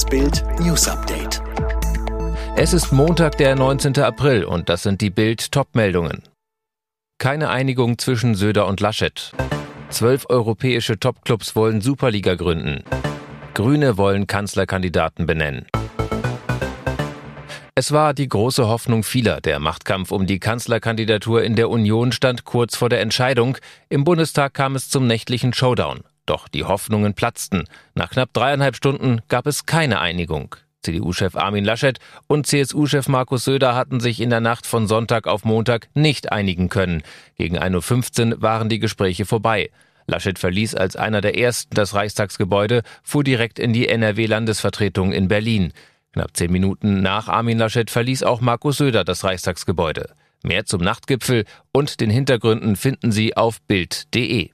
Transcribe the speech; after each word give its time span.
Das 0.00 0.08
Bild 0.08 0.42
News 0.58 0.88
Update. 0.88 1.42
Es 2.56 2.72
ist 2.72 2.90
Montag, 2.90 3.36
der 3.36 3.54
19. 3.54 3.98
April 3.98 4.44
und 4.44 4.70
das 4.70 4.82
sind 4.82 5.02
die 5.02 5.10
Bild 5.10 5.52
Topmeldungen. 5.52 6.22
Keine 7.18 7.50
Einigung 7.50 7.98
zwischen 7.98 8.34
Söder 8.34 8.66
und 8.66 8.80
Laschet. 8.80 9.32
Zwölf 9.90 10.24
europäische 10.30 10.98
Topclubs 10.98 11.54
wollen 11.54 11.82
Superliga 11.82 12.34
gründen. 12.34 12.82
Grüne 13.52 13.98
wollen 13.98 14.26
Kanzlerkandidaten 14.26 15.26
benennen. 15.26 15.66
Es 17.74 17.92
war 17.92 18.14
die 18.14 18.30
große 18.30 18.66
Hoffnung 18.66 19.02
vieler. 19.02 19.42
Der 19.42 19.58
Machtkampf 19.58 20.12
um 20.12 20.26
die 20.26 20.40
Kanzlerkandidatur 20.40 21.44
in 21.44 21.56
der 21.56 21.68
Union 21.68 22.12
stand 22.12 22.46
kurz 22.46 22.74
vor 22.74 22.88
der 22.88 23.02
Entscheidung. 23.02 23.58
Im 23.90 24.04
Bundestag 24.04 24.54
kam 24.54 24.76
es 24.76 24.88
zum 24.88 25.06
nächtlichen 25.06 25.52
Showdown. 25.52 26.04
Doch 26.30 26.46
die 26.46 26.62
Hoffnungen 26.62 27.14
platzten. 27.14 27.64
Nach 27.96 28.10
knapp 28.10 28.32
dreieinhalb 28.32 28.76
Stunden 28.76 29.20
gab 29.26 29.48
es 29.48 29.66
keine 29.66 29.98
Einigung. 29.98 30.54
CDU-Chef 30.80 31.34
Armin 31.34 31.64
Laschet 31.64 31.98
und 32.28 32.46
CSU-Chef 32.46 33.08
Markus 33.08 33.44
Söder 33.44 33.74
hatten 33.74 33.98
sich 33.98 34.20
in 34.20 34.30
der 34.30 34.38
Nacht 34.38 34.64
von 34.64 34.86
Sonntag 34.86 35.26
auf 35.26 35.44
Montag 35.44 35.88
nicht 35.92 36.30
einigen 36.30 36.68
können. 36.68 37.02
Gegen 37.36 37.58
1.15 37.58 38.34
Uhr 38.34 38.42
waren 38.42 38.68
die 38.68 38.78
Gespräche 38.78 39.26
vorbei. 39.26 39.70
Laschet 40.06 40.38
verließ 40.38 40.76
als 40.76 40.94
einer 40.94 41.20
der 41.20 41.36
ersten 41.36 41.74
das 41.74 41.94
Reichstagsgebäude, 41.94 42.82
fuhr 43.02 43.24
direkt 43.24 43.58
in 43.58 43.72
die 43.72 43.88
NRW-Landesvertretung 43.88 45.10
in 45.10 45.26
Berlin. 45.26 45.72
Knapp 46.12 46.36
zehn 46.36 46.52
Minuten 46.52 47.02
nach 47.02 47.26
Armin 47.26 47.58
Laschet 47.58 47.90
verließ 47.90 48.22
auch 48.22 48.40
Markus 48.40 48.76
Söder 48.76 49.02
das 49.02 49.24
Reichstagsgebäude. 49.24 50.14
Mehr 50.44 50.64
zum 50.64 50.80
Nachtgipfel 50.80 51.44
und 51.72 52.00
den 52.00 52.08
Hintergründen 52.08 52.76
finden 52.76 53.10
Sie 53.10 53.36
auf 53.36 53.60
Bild.de. 53.62 54.50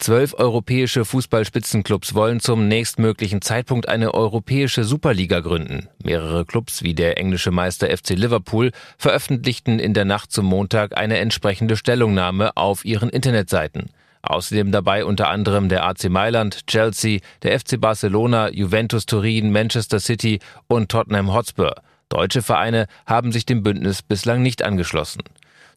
Zwölf 0.00 0.32
europäische 0.32 1.04
Fußballspitzenclubs 1.04 2.14
wollen 2.14 2.40
zum 2.40 2.68
nächstmöglichen 2.68 3.42
Zeitpunkt 3.42 3.86
eine 3.86 4.14
europäische 4.14 4.82
Superliga 4.82 5.40
gründen. 5.40 5.90
Mehrere 6.02 6.46
Clubs 6.46 6.82
wie 6.82 6.94
der 6.94 7.18
englische 7.18 7.50
Meister 7.50 7.94
FC 7.94 8.16
Liverpool 8.16 8.72
veröffentlichten 8.96 9.78
in 9.78 9.92
der 9.92 10.06
Nacht 10.06 10.32
zum 10.32 10.46
Montag 10.46 10.96
eine 10.96 11.18
entsprechende 11.18 11.76
Stellungnahme 11.76 12.56
auf 12.56 12.86
ihren 12.86 13.10
Internetseiten. 13.10 13.90
Außerdem 14.22 14.72
dabei 14.72 15.04
unter 15.04 15.28
anderem 15.28 15.68
der 15.68 15.84
AC 15.84 16.08
Mailand, 16.08 16.66
Chelsea, 16.66 17.20
der 17.42 17.60
FC 17.60 17.78
Barcelona, 17.78 18.48
Juventus 18.50 19.04
Turin, 19.04 19.52
Manchester 19.52 20.00
City 20.00 20.40
und 20.66 20.90
Tottenham 20.90 21.34
Hotspur. 21.34 21.74
Deutsche 22.08 22.40
Vereine 22.40 22.86
haben 23.04 23.32
sich 23.32 23.44
dem 23.44 23.62
Bündnis 23.62 24.00
bislang 24.00 24.40
nicht 24.40 24.62
angeschlossen. 24.62 25.20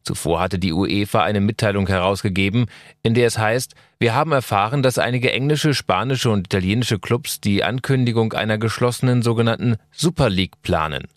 Zuvor 0.04 0.42
hatte 0.42 0.60
die 0.60 0.74
UEFA 0.74 1.24
eine 1.24 1.40
Mitteilung 1.40 1.88
herausgegeben, 1.88 2.66
in 3.04 3.14
der 3.14 3.28
es 3.28 3.38
heißt, 3.38 3.74
wir 4.00 4.14
haben 4.14 4.34
erfahren, 4.34 4.84
dass 4.84 4.98
einige 4.98 5.32
englische, 5.32 5.74
spanische 5.74 6.30
und 6.30 6.48
italienische 6.48 7.00
Clubs 7.00 7.40
die 7.40 7.64
Ankündigung 7.64 8.34
einer 8.34 8.58
geschlossenen 8.58 9.22
sogenannten 9.22 9.78
Super 9.92 10.30
League 10.30 10.62
planen. 10.62 11.08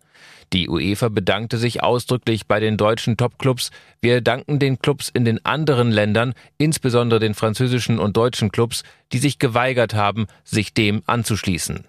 Die 0.52 0.68
UEFA 0.68 1.08
bedankte 1.08 1.58
sich 1.58 1.82
ausdrücklich 1.82 2.46
bei 2.46 2.60
den 2.60 2.76
deutschen 2.76 3.16
Topclubs. 3.16 3.70
Wir 4.00 4.20
danken 4.20 4.60
den 4.60 4.78
Clubs 4.78 5.10
in 5.12 5.24
den 5.24 5.44
anderen 5.44 5.90
Ländern, 5.90 6.34
insbesondere 6.56 7.18
den 7.18 7.34
französischen 7.34 7.98
und 7.98 8.16
deutschen 8.16 8.52
Clubs, 8.52 8.84
die 9.12 9.18
sich 9.18 9.40
geweigert 9.40 9.94
haben, 9.94 10.26
sich 10.44 10.72
dem 10.72 11.02
anzuschließen. 11.06 11.84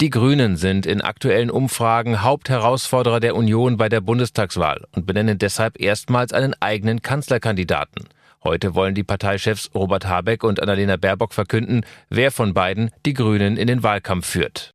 Die 0.00 0.10
Grünen 0.10 0.56
sind 0.56 0.86
in 0.86 1.00
aktuellen 1.00 1.50
Umfragen 1.50 2.22
Hauptherausforderer 2.22 3.18
der 3.18 3.34
Union 3.34 3.76
bei 3.76 3.88
der 3.88 4.00
Bundestagswahl 4.00 4.84
und 4.94 5.06
benennen 5.06 5.38
deshalb 5.38 5.80
erstmals 5.80 6.32
einen 6.32 6.54
eigenen 6.60 7.02
Kanzlerkandidaten. 7.02 8.06
Heute 8.44 8.76
wollen 8.76 8.94
die 8.94 9.02
Parteichefs 9.02 9.70
Robert 9.74 10.06
Habeck 10.06 10.44
und 10.44 10.62
Annalena 10.62 10.96
Baerbock 10.96 11.34
verkünden, 11.34 11.84
wer 12.10 12.30
von 12.30 12.54
beiden 12.54 12.92
die 13.04 13.12
Grünen 13.12 13.56
in 13.56 13.66
den 13.66 13.82
Wahlkampf 13.82 14.28
führt. 14.28 14.72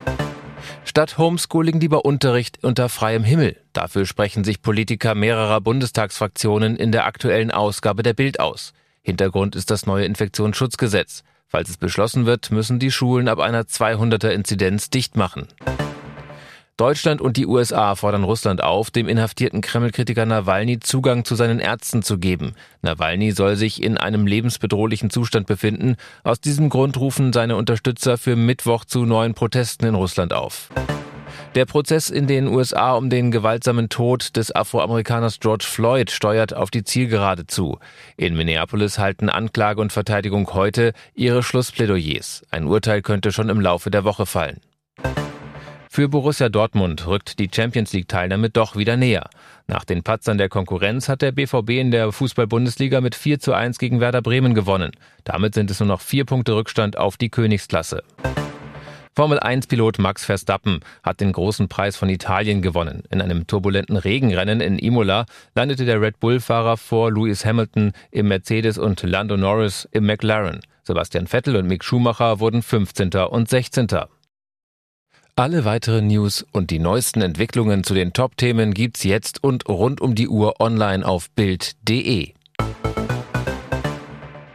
Statt 0.83 1.17
Homeschooling 1.17 1.79
lieber 1.79 2.03
Unterricht 2.03 2.61
unter 2.61 2.89
freiem 2.89 3.23
Himmel. 3.23 3.55
Dafür 3.71 4.05
sprechen 4.05 4.43
sich 4.43 4.61
Politiker 4.61 5.15
mehrerer 5.15 5.61
Bundestagsfraktionen 5.61 6.75
in 6.75 6.91
der 6.91 7.05
aktuellen 7.05 7.49
Ausgabe 7.49 8.03
der 8.03 8.13
Bild 8.13 8.41
aus. 8.41 8.73
Hintergrund 9.01 9.55
ist 9.55 9.71
das 9.71 9.85
neue 9.85 10.03
Infektionsschutzgesetz. 10.03 11.23
Falls 11.55 11.69
es 11.69 11.77
beschlossen 11.77 12.25
wird, 12.25 12.49
müssen 12.49 12.79
die 12.79 12.89
Schulen 12.89 13.27
ab 13.27 13.37
einer 13.37 13.61
200er 13.65 14.29
Inzidenz 14.29 14.89
dicht 14.89 15.15
machen. 15.15 15.47
Deutschland 16.77 17.21
und 17.21 17.37
die 17.37 17.45
USA 17.45 17.93
fordern 17.93 18.23
Russland 18.23 18.63
auf, 18.63 18.89
dem 18.89 19.07
inhaftierten 19.07 19.61
Kreml-Kritiker 19.61 20.25
Nawalny 20.25 20.79
Zugang 20.79 21.25
zu 21.25 21.35
seinen 21.35 21.59
Ärzten 21.59 22.01
zu 22.01 22.17
geben. 22.17 22.55
Nawalny 22.81 23.33
soll 23.33 23.55
sich 23.55 23.83
in 23.83 23.99
einem 23.99 24.25
lebensbedrohlichen 24.25 25.11
Zustand 25.11 25.45
befinden. 25.45 25.97
Aus 26.23 26.41
diesem 26.41 26.69
Grund 26.69 26.97
rufen 26.97 27.31
seine 27.33 27.55
Unterstützer 27.55 28.17
für 28.17 28.35
Mittwoch 28.35 28.83
zu 28.83 29.05
neuen 29.05 29.35
Protesten 29.35 29.85
in 29.85 29.93
Russland 29.93 30.33
auf. 30.33 30.69
Der 31.55 31.65
Prozess 31.65 32.09
in 32.09 32.25
den 32.25 32.47
USA 32.47 32.93
um 32.93 33.11
den 33.11 33.29
gewaltsamen 33.29 33.87
Tod 33.87 34.35
des 34.35 34.55
Afroamerikaners 34.55 35.39
George 35.39 35.65
Floyd 35.69 36.09
steuert 36.09 36.55
auf 36.55 36.71
die 36.71 36.83
Zielgerade 36.83 37.45
zu. 37.45 37.77
In 38.17 38.35
Minneapolis 38.35 38.97
halten 38.97 39.29
Anklage 39.29 39.79
und 39.79 39.93
Verteidigung 39.93 40.51
heute 40.55 40.93
ihre 41.13 41.43
Schlussplädoyers. 41.43 42.41
Ein 42.49 42.65
Urteil 42.65 43.03
könnte 43.03 43.31
schon 43.31 43.49
im 43.49 43.61
Laufe 43.61 43.91
der 43.91 44.03
Woche 44.03 44.25
fallen. 44.25 44.61
Für 45.91 46.09
Borussia 46.09 46.49
Dortmund 46.49 47.05
rückt 47.05 47.37
die 47.37 47.51
Champions 47.53 47.93
League 47.93 48.07
Teilnahme 48.07 48.49
doch 48.49 48.75
wieder 48.75 48.97
näher. 48.97 49.29
Nach 49.67 49.85
den 49.85 50.01
Patzern 50.01 50.39
der 50.39 50.49
Konkurrenz 50.49 51.07
hat 51.07 51.21
der 51.21 51.33
BVB 51.33 51.69
in 51.69 51.91
der 51.91 52.11
Fußball-Bundesliga 52.11 52.99
mit 52.99 53.13
4 53.13 53.39
zu 53.39 53.53
1 53.53 53.77
gegen 53.77 53.99
Werder 53.99 54.23
Bremen 54.23 54.55
gewonnen. 54.55 54.89
Damit 55.23 55.53
sind 55.53 55.69
es 55.69 55.79
nur 55.79 55.87
noch 55.87 56.01
vier 56.01 56.25
Punkte 56.25 56.55
Rückstand 56.55 56.97
auf 56.97 57.17
die 57.17 57.29
Königsklasse. 57.29 58.01
Formel 59.15 59.39
1-Pilot 59.39 59.99
Max 59.99 60.25
Verstappen 60.25 60.79
hat 61.03 61.19
den 61.21 61.33
großen 61.33 61.67
Preis 61.67 61.95
von 61.95 62.09
Italien 62.09 62.63
gewonnen. 62.63 63.03
In 63.11 63.21
einem 63.21 63.45
turbulenten 63.45 63.95
Regenrennen 63.95 64.59
in 64.59 64.79
Imola 64.79 65.25
landete 65.53 65.85
der 65.85 66.01
Red 66.01 66.19
Bull-Fahrer 66.19 66.77
vor 66.77 67.11
Lewis 67.11 67.45
Hamilton 67.45 67.91
im 68.09 68.27
Mercedes 68.27 68.79
und 68.79 69.03
Lando 69.03 69.37
Norris 69.37 69.87
im 69.91 70.07
McLaren. 70.07 70.61
Sebastian 70.81 71.27
Vettel 71.27 71.55
und 71.55 71.67
Mick 71.67 71.83
Schumacher 71.83 72.39
wurden 72.39 72.63
15. 72.63 73.11
und 73.29 73.49
16. 73.49 73.87
Alle 75.35 75.63
weiteren 75.63 76.07
News 76.07 76.45
und 76.51 76.71
die 76.71 76.79
neuesten 76.79 77.21
Entwicklungen 77.21 77.83
zu 77.83 77.93
den 77.93 78.13
Top-Themen 78.13 78.73
gibt's 78.73 79.03
jetzt 79.03 79.43
und 79.43 79.67
rund 79.69 80.01
um 80.01 80.15
die 80.15 80.27
Uhr 80.27 80.59
online 80.59 81.05
auf 81.05 81.29
Bild.de. 81.31 82.33